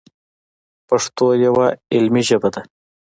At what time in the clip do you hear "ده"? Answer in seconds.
2.53-2.61